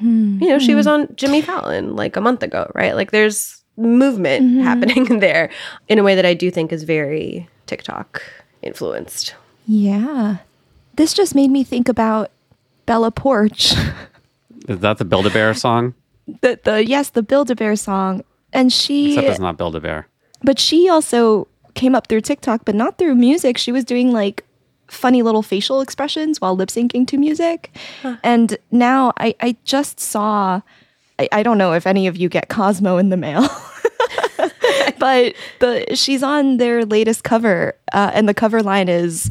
[0.40, 2.94] You know, she was on Jimmy Fallon like a month ago, right?
[2.96, 5.50] Like there's movement happening there
[5.86, 8.22] in a way that I do think is very TikTok
[8.62, 9.36] influenced.
[9.66, 10.38] yeah
[10.98, 12.32] this just made me think about
[12.88, 13.76] Bella Poarch
[14.68, 15.94] Is that the Build a Bear song?
[16.42, 20.08] the, the yes the build-a-bear song and she Except it's not Build a Bear.
[20.42, 23.56] but she also came up through TikTok, but not through music.
[23.56, 24.44] She was doing like
[24.88, 27.70] funny little facial expressions while lip syncing to music.
[28.24, 30.60] And now I, I just saw,
[31.20, 33.42] I, I don't know if any of you get Cosmo in the mail.
[34.98, 39.30] but the she's on their latest cover, uh, and the cover line is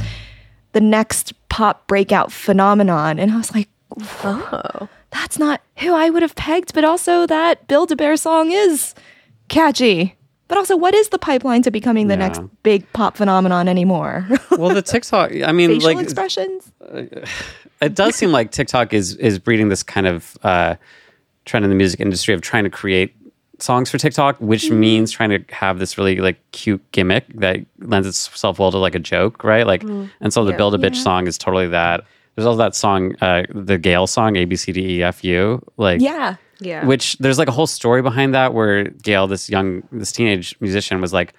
[0.73, 3.17] the next pop breakout phenomenon.
[3.17, 3.67] And I was like,
[4.23, 4.87] Oh.
[5.09, 8.93] that's not who I would have pegged, but also that Build a Bear song is
[9.47, 10.15] catchy.
[10.49, 12.27] But also, what is the pipeline to becoming the Yeah.
[12.27, 14.27] next big pop phenomenon anymore?
[14.57, 16.71] Well, the TikTok, I mean, Facial like, expressions?
[17.81, 20.75] it does seem like TikTok is is breeding this kind of uh,
[21.45, 23.15] trend in the music industry of trying to create
[23.59, 24.79] songs for TikTok, which Mm-hmm.
[24.79, 28.95] means trying to have this really like cute gimmick that lends itself well to like
[28.95, 29.65] a joke, right?
[29.65, 32.03] Like, and so the build a bitch song is totally that.
[32.35, 35.61] There's also that song, uh, the Gayle song, A B C D E F U,
[35.77, 36.35] like Yeah.
[36.59, 36.85] Yeah.
[36.85, 41.01] which there's like a whole story behind that where Gayle, this young, this teenage musician,
[41.01, 41.33] was like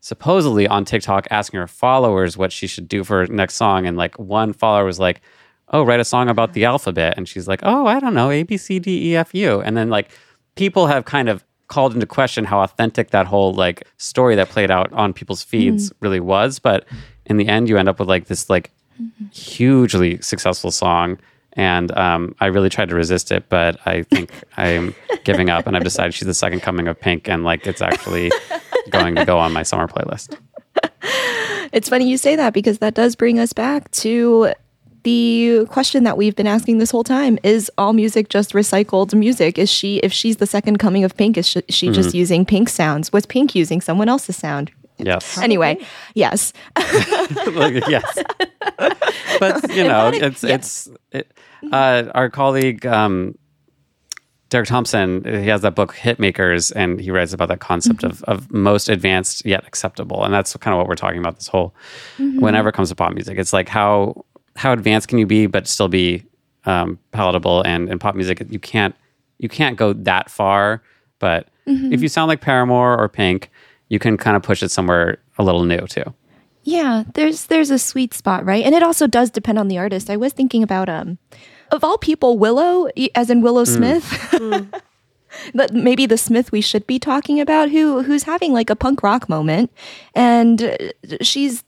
[0.00, 3.96] supposedly on TikTok asking her followers what she should do for her next song, and
[3.96, 5.20] like one follower was like,
[5.68, 8.42] "Oh, write a song about the alphabet," and she's like, "Oh, I don't know, A,
[8.42, 9.60] B, C, D, E, F, U.
[9.60, 10.10] And then like
[10.56, 14.70] people have kind of called into question how authentic that whole like story that played
[14.70, 16.84] out on people's feeds really was, but
[17.24, 18.70] in the end, you end up with like this like
[19.32, 21.18] hugely successful song.
[21.54, 25.74] And um, I really tried to resist it, but I think I'm giving up, and
[25.74, 28.30] I've decided she's the second coming of Pink, and like it's actually
[28.90, 30.36] going to go on my summer playlist.
[31.72, 34.52] It's funny you say that because that does bring us back to
[35.02, 39.58] the question that we've been asking this whole time is all music just recycled music?
[39.58, 42.68] Is she if she's the second coming of pink is she, she just using pink
[42.68, 43.12] sounds?
[43.12, 44.70] Was pink using someone else's sound?
[44.98, 45.78] Yes, anyway
[46.14, 46.52] yes.
[47.52, 48.18] Like, yes,
[49.38, 51.32] but you know, it's it's it,
[51.72, 53.36] uh, our colleague um,
[54.48, 55.24] Derek Thompson.
[55.24, 59.44] He has that book Hitmakers, and he writes about that concept of of most advanced
[59.44, 61.36] yet acceptable, and that's kind of what we're talking about.
[61.36, 61.74] This whole
[62.18, 64.24] whenever it comes to pop music, it's like how
[64.56, 66.24] how advanced can you be, but still be
[66.64, 67.62] um, palatable.
[67.62, 68.94] And in pop music, you can't
[69.38, 70.82] you can't go that far,
[71.18, 73.50] but if you sound like Paramore or Pink,
[73.88, 76.04] you can kind of push it somewhere a little new too.
[76.64, 78.64] Yeah, there's there's a sweet spot, right?
[78.64, 80.10] And it also does depend on the artist.
[80.10, 81.18] I was thinking about um
[81.70, 84.34] of all people, Willow, as in Willow Smith.
[85.54, 89.02] But maybe the Smith we should be talking about who who's having like a punk
[89.02, 89.72] rock moment
[90.14, 90.76] and uh,
[91.22, 91.64] she's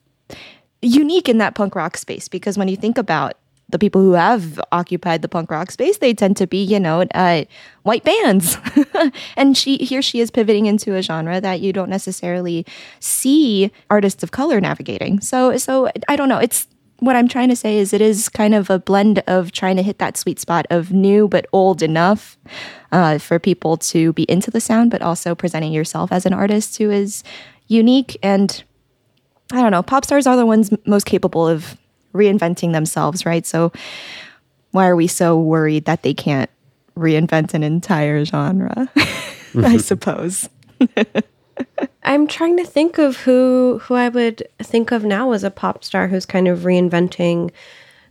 [0.84, 3.34] unique in that punk rock space because when you think about
[3.70, 7.02] the people who have occupied the punk rock space, they tend to be, you know,
[7.14, 7.44] uh,
[7.82, 8.58] white bands.
[9.36, 12.66] and she here she is pivoting into a genre that you don't necessarily
[13.00, 15.20] see artists of color navigating.
[15.20, 16.38] So so I don't know.
[16.38, 16.66] It's
[17.00, 19.82] what I'm trying to say is it is kind of a blend of trying to
[19.82, 22.38] hit that sweet spot of new but old enough
[22.92, 26.78] uh, for people to be into the sound, but also presenting yourself as an artist
[26.78, 27.24] who is
[27.66, 28.62] unique and
[29.52, 29.82] I don't know.
[29.82, 31.76] Pop stars are the ones most capable of
[32.14, 33.44] reinventing themselves, right?
[33.46, 33.72] So
[34.70, 36.50] why are we so worried that they can't
[36.96, 38.90] reinvent an entire genre?
[39.56, 40.48] I suppose.
[42.02, 45.84] I'm trying to think of who who I would think of now as a pop
[45.84, 47.50] star who's kind of reinventing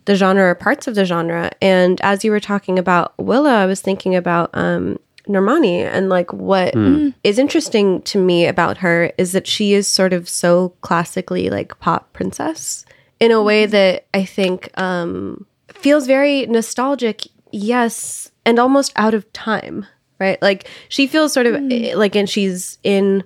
[0.06, 1.52] the genre or parts of the genre.
[1.62, 5.86] And as you were talking about Willow, I was thinking about um Normani.
[5.86, 6.76] And like what
[7.24, 11.80] is interesting to me about her is that she is sort of so classically like
[11.80, 12.86] pop princess
[13.20, 19.32] in a way that I think um feels very nostalgic, yes, and almost out of
[19.34, 19.86] time,
[20.20, 20.42] right?
[20.42, 23.24] Like she feels sort of eh, like and she's in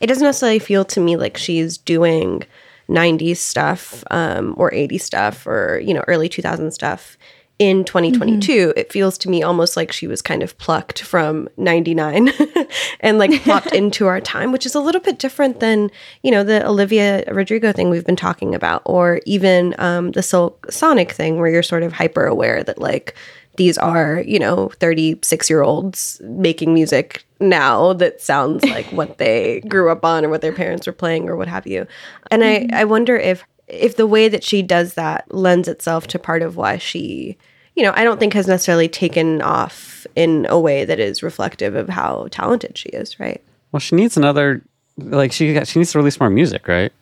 [0.00, 2.42] it doesn't necessarily feel to me like she's doing
[2.88, 7.16] 90s stuff um, or 80s stuff or you know early 2000s stuff
[7.58, 12.30] in 2022 it feels to me almost like she was kind of plucked from 99
[13.00, 15.90] and like plopped into our time which is a little bit different than
[16.22, 20.70] you know the olivia rodrigo thing we've been talking about or even um, the silk
[20.70, 23.14] sonic thing where you're sort of hyper aware that like
[23.56, 29.60] these are, you know, 36 year olds making music now that sounds like what they
[29.68, 31.86] grew up on or what their parents were playing or what have you.
[32.30, 36.18] And I, I wonder if if the way that she does that lends itself to
[36.18, 37.36] part of why she,
[37.74, 41.74] you know, I don't think has necessarily taken off in a way that is reflective
[41.74, 43.42] of how talented she is, right?
[43.72, 44.62] Well, she needs another.
[44.98, 46.92] Like she got, she needs to release more music, right?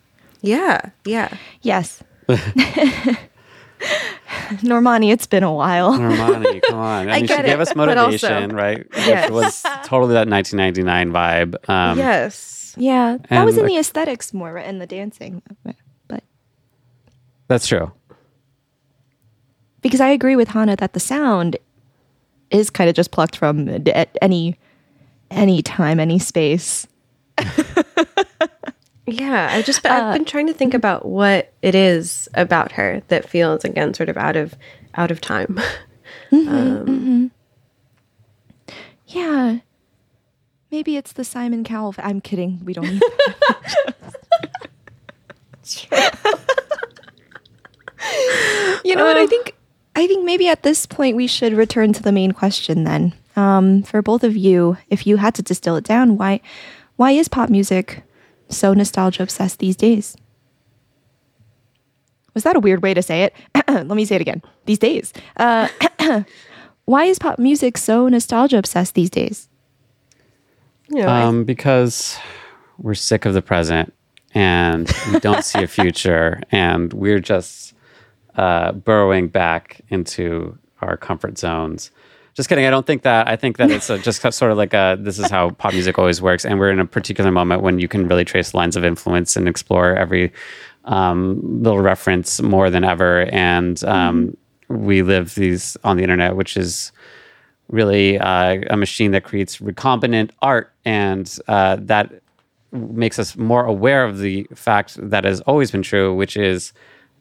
[0.41, 1.37] Yeah, yeah.
[1.63, 2.03] Yes.
[4.63, 5.93] Normani, it's been a while.
[5.93, 7.09] Normani, come on!
[7.09, 8.87] I, I mean, she get gave it, us but also- motivation, right?
[8.97, 9.31] Yes.
[9.31, 11.69] Which was totally that 1999 vibe.
[11.69, 12.75] Um, yes.
[12.77, 15.43] Yeah, that was in like- the aesthetics more right, and the dancing.
[17.47, 17.93] But that's true.
[19.81, 21.57] because I agree with Hannah that the sound
[22.51, 23.69] is kind of just plucked from
[24.23, 24.59] any
[25.31, 26.87] any time, any space.
[29.07, 30.77] Yeah, I just I've uh, been trying to think mm-hmm.
[30.77, 34.55] about what it is about her that feels again sort of out of
[34.95, 35.61] out of time.
[36.31, 37.27] Mm-hmm, um, mm-hmm.
[39.07, 39.59] Yeah.
[40.71, 41.95] Maybe it's the Simon Cowell.
[41.97, 42.61] f- I'm kidding.
[42.65, 43.03] We don't need
[48.85, 49.17] You know what?
[49.17, 49.55] I think
[49.97, 53.15] I think maybe at this point we should return to the main question then.
[53.37, 56.41] Um, for both of you, if you had to distill it down, why
[56.97, 58.03] why is pop music
[58.49, 60.17] so nostalgia obsessed these days?
[62.35, 63.35] Was that a weird way to say it?
[63.69, 64.43] Let me say it again.
[64.67, 65.13] These days.
[65.37, 65.69] Uh,
[66.85, 69.49] why is pop music so nostalgia obsessed these days?
[70.89, 72.19] You know, I- Um, because
[72.79, 73.93] we're sick of the present
[74.35, 77.73] and we don't see a future, and we're just
[78.37, 81.91] uh, burrowing back into our comfort zones.
[82.35, 82.67] Just kidding.
[82.67, 83.29] I don't think that.
[83.29, 84.97] I think that it's a, just sort of like a.
[85.01, 87.87] This is how pop music always works, and we're in a particular moment when you
[87.87, 90.33] can really trace lines of influence and explore every
[90.85, 93.27] um, little reference more than ever.
[93.33, 94.37] And um,
[94.69, 96.91] we live these on the internet, which is
[97.69, 102.13] really uh, a machine that creates recombinant art, and uh, that
[102.73, 106.73] makes us more aware of the fact that has always been true, which is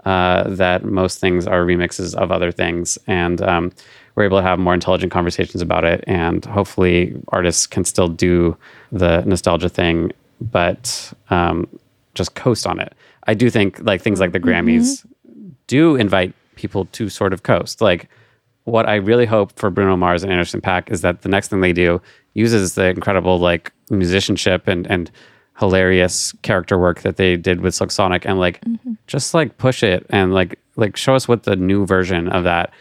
[0.05, 3.71] uh, that most things are remixes of other things, and um,
[4.15, 6.03] we're able to have more intelligent conversations about it.
[6.07, 8.57] And hopefully, artists can still do
[8.91, 11.67] the nostalgia thing, but um,
[12.13, 12.93] just coast on it.
[13.27, 15.05] I do think like things like the Grammys
[15.67, 17.81] do invite people to sort of coast.
[17.81, 18.09] Like
[18.65, 21.61] what I really hope for Bruno Mars and Anderson .Paak is that the next thing
[21.61, 22.01] they do
[22.33, 25.11] uses the incredible like musicianship and and
[25.59, 28.61] hilarious character work that they did with Silk Sonic and like
[29.07, 32.71] just like push it and like like show us what the new version of that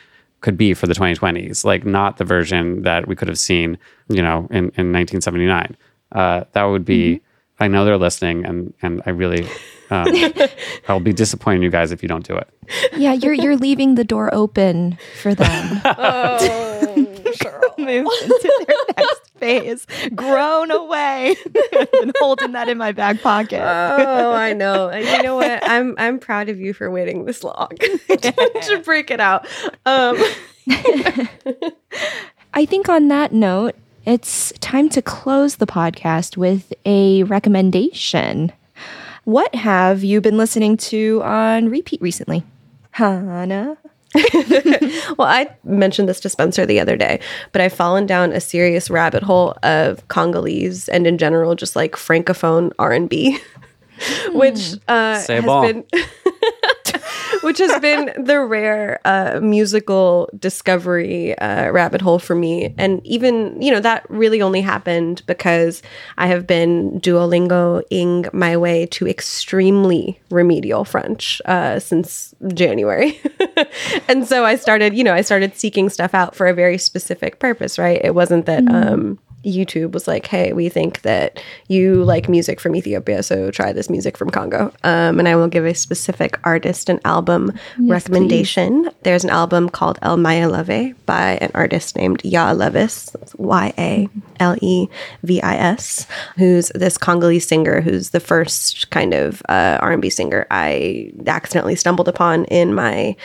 [0.40, 4.22] could be for the 2020s like not the version that we could have seen you
[4.22, 5.76] know in, in 1979
[6.12, 7.20] uh, that would be
[7.60, 9.46] i know they're listening and and i really
[9.90, 10.08] um,
[10.88, 12.48] i'll be disappointing you guys if you don't do it.
[12.96, 15.82] Yeah, you're you're leaving the door open for them.
[17.78, 19.86] Move into their next phase.
[20.14, 21.34] Grown away.
[21.76, 23.61] I've been holding that in my back pocket.
[23.61, 24.88] oh, I know.
[24.93, 25.68] And you know what?
[25.68, 29.47] I'm I'm proud of you for waiting this long to break it out.
[29.86, 30.16] Um,
[32.55, 33.74] I think on that note,
[34.05, 38.53] it's time to close the podcast with a recommendation.
[39.24, 42.45] What have you been listening to on repeat recently?
[42.93, 43.78] Hannah?
[45.18, 47.20] well, I mentioned this to Spencer the other day,
[47.52, 51.92] but I've fallen down a serious rabbit hole of Congolese and in general just like
[51.92, 53.38] francophone R and B,
[54.32, 55.84] which uh, has been
[57.43, 62.74] which has been the rare uh, musical discovery uh, rabbit hole for me.
[62.78, 65.82] And even, you know, that really only happened because
[66.18, 73.20] I have been Duolingo-ing my way to extremely remedial French uh, since January.
[74.09, 77.38] and so I started, you know, I started seeking stuff out for a very specific
[77.38, 78.01] purpose, right?
[78.03, 82.76] It wasn't that, um, YouTube was like, "Hey, we think that you like music from
[82.76, 86.88] Ethiopia, so try this music from Congo." Um, and I will give a specific artist
[86.88, 88.90] and album recommendation.
[89.03, 94.09] There's an album called El Maya Leve by an artist named Ya Levis, Y A
[94.40, 94.88] L E
[95.22, 100.47] V I S, who's this Congolese singer who's the first kind of uh, R&B singer
[100.51, 103.16] I accidentally stumbled upon in my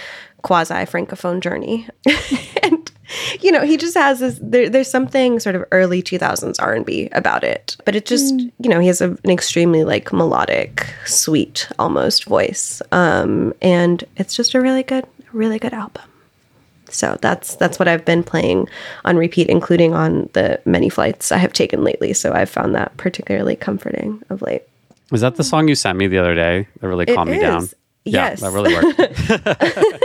[0.41, 1.87] quasi francophone journey.
[2.63, 2.86] and
[3.41, 4.39] you know, he just has this.
[4.41, 8.79] There, there's something sort of early 2000s R&B about it, but it just, you know,
[8.79, 14.61] he has a, an extremely like melodic, sweet, almost voice, um, and it's just a
[14.61, 16.03] really good, really good album.
[16.89, 18.69] So that's that's what I've been playing
[19.03, 22.13] on repeat, including on the many flights I have taken lately.
[22.13, 24.63] So I've found that particularly comforting of late.
[25.11, 27.63] Was that the song you sent me the other day that really calmed me down?
[27.63, 27.75] is.
[28.05, 28.41] Yeah, Yes.
[28.41, 28.97] that really worked.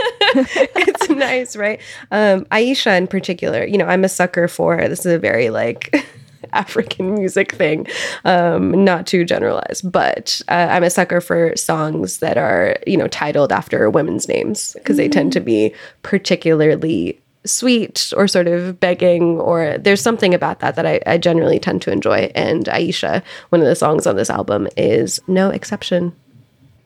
[0.75, 1.81] it's nice, right?
[2.11, 6.05] Um, Aisha, in particular, you know, I'm a sucker for this is a very like
[6.53, 7.87] African music thing,
[8.25, 13.07] um, not too generalized, but uh, I'm a sucker for songs that are, you know,
[13.07, 15.73] titled after women's names because they tend to be
[16.03, 21.59] particularly sweet or sort of begging or there's something about that that I, I generally
[21.59, 26.15] tend to enjoy and aisha one of the songs on this album is no exception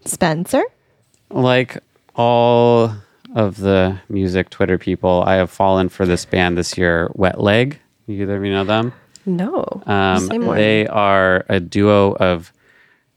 [0.06, 0.64] Spencer?
[1.30, 1.78] like
[2.16, 2.96] all
[3.38, 7.80] of the music Twitter people, I have fallen for this band this year, Wet Leg.
[8.08, 8.94] You either of you know them?
[9.28, 12.52] no Um, they are a duo of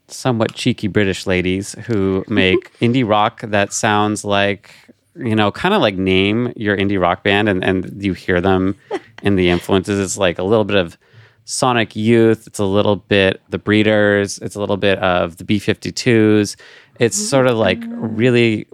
[0.07, 4.75] somewhat cheeky British ladies who make indie rock that sounds like,
[5.15, 8.75] you know, kind of like name your indie rock band and, and you hear them
[9.23, 9.99] in the influences.
[9.99, 10.99] It's like a little bit of
[11.45, 15.59] Sonic Youth, it's a little bit The Breeders, it's a little bit of the B
[15.59, 16.55] 52s.
[16.99, 18.67] It's sort of like really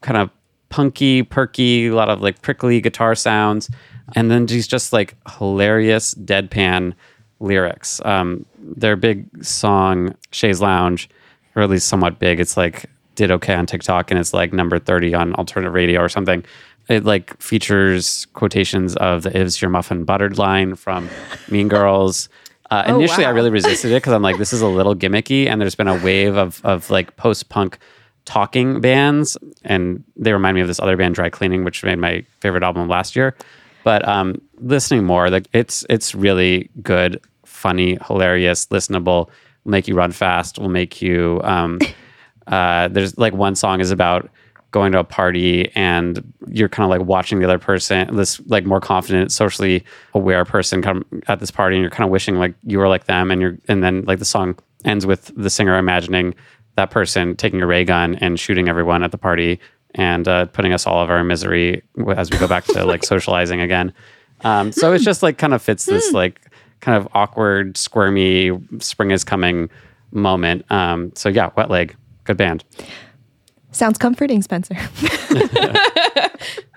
[0.00, 0.30] kind of
[0.70, 3.68] punky, perky, a lot of like prickly guitar sounds,
[4.14, 6.94] and then these just like hilarious deadpan
[7.40, 8.00] lyrics.
[8.04, 11.06] Um, their big song "Chaise Longue,"
[11.54, 12.40] or at least somewhat big.
[12.40, 16.08] It's like did okay on TikTok, and it's like number thirty on alternative radio or
[16.08, 16.44] something.
[16.88, 21.10] It like features quotations of the "Is your muffin buttered?" line from
[21.50, 22.28] Mean Girls.
[22.70, 23.34] Uh, initially, I wow.
[23.34, 26.02] really resisted it because I'm like, this is a little gimmicky, and there's been a
[26.04, 27.78] wave of of like post punk
[28.24, 32.24] talking bands, and they remind me of this other band, Dry Cleaning, which made my
[32.40, 33.34] favorite album last year.
[33.84, 39.28] But um, listening more, like it's it's really good funny, hilarious, listenable,
[39.64, 41.40] will make you run fast, will make you.
[41.44, 41.78] Um,
[42.46, 44.30] uh, there's like one song is about
[44.70, 48.64] going to a party and you're kind of like watching the other person, this like
[48.64, 52.54] more confident, socially aware person come at this party, and you're kind of wishing like
[52.64, 55.76] you were like them, and you're and then like the song ends with the singer
[55.76, 56.34] imagining
[56.76, 59.60] that person taking a ray gun and shooting everyone at the party
[59.94, 61.82] and uh, putting us all of our misery
[62.16, 63.92] as we go back to like socializing again.
[64.42, 66.40] Um, so it's just like kind of fits this like
[66.80, 69.68] kind of awkward, squirmy spring is coming
[70.12, 70.70] moment.
[70.70, 72.64] Um, so yeah, wet leg, good band.
[73.72, 74.74] Sounds comforting, Spencer.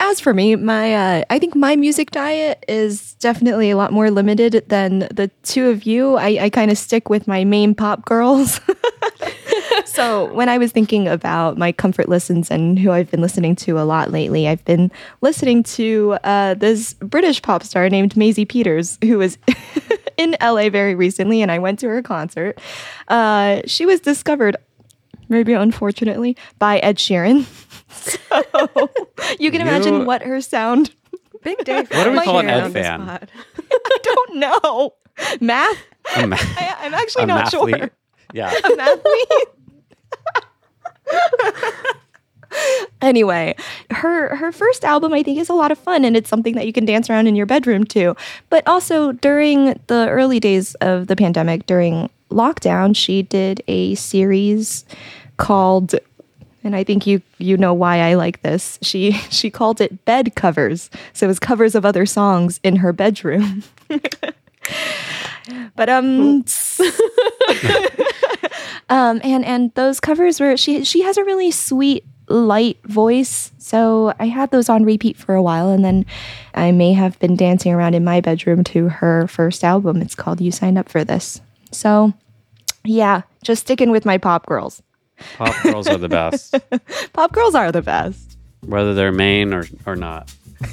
[0.00, 4.10] As for me, my uh, I think my music diet is definitely a lot more
[4.10, 6.16] limited than the two of you.
[6.16, 8.60] I, I kind of stick with my main pop girls.
[9.84, 13.78] so when I was thinking about my comfort listens and who I've been listening to
[13.78, 14.90] a lot lately, I've been
[15.20, 19.38] listening to uh, this British pop star named Maisie Peters, who was
[20.16, 22.60] in LA very recently, and I went to her concert.
[23.06, 24.56] Uh, she was discovered
[25.32, 27.46] maybe unfortunately, by Ed Sheeran.
[27.92, 28.90] so
[29.38, 30.94] you can imagine You- what her sound.
[31.42, 31.78] Big day.
[31.78, 33.00] What do we Might call an Ed on this fan?
[33.58, 34.94] I don't know.
[35.40, 35.76] Math?
[36.16, 37.90] A ma- I, I'm actually a not sure.
[38.32, 38.50] Yeah.
[38.52, 39.48] A mathlete?
[43.00, 43.54] anyway,
[43.90, 46.66] her her first album I think is a lot of fun and it's something that
[46.66, 48.14] you can dance around in your bedroom too.
[48.50, 54.84] But also during the early days of the pandemic, during lockdown, she did a series
[55.38, 55.94] called
[56.64, 58.78] and I think you you know why I like this.
[58.82, 60.90] She she called it bed covers.
[61.12, 63.62] So it was covers of other songs in her bedroom.
[65.76, 66.44] but um
[68.88, 73.50] um and and those covers were she she has a really sweet light voice.
[73.58, 76.06] So I had those on repeat for a while and then
[76.54, 80.00] I may have been dancing around in my bedroom to her first album.
[80.00, 81.40] It's called You Signed Up for This.
[81.72, 82.12] So
[82.84, 84.82] yeah, just sticking with my pop girls.
[85.36, 86.54] Pop girls are the best,
[87.12, 88.36] Pop girls are the best.
[88.66, 90.32] whether they're main or, or not.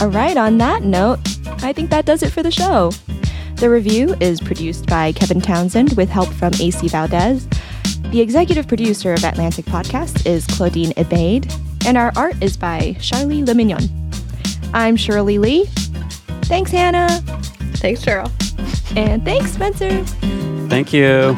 [0.00, 1.20] All right, on that note,
[1.62, 2.90] I think that does it for the show.
[3.56, 7.48] The review is produced by Kevin Townsend with help from AC Valdez.
[8.10, 11.50] The executive producer of Atlantic Podcast is Claudine Ebaid,
[11.86, 13.88] and our art is by Charlie Lemignon.
[14.74, 15.66] I'm Shirley Li.
[16.46, 17.20] Thanks, Hannah.
[17.76, 18.30] Thanks, Shirley.
[18.96, 20.04] And thanks, Spencer.
[20.68, 21.36] Thank you.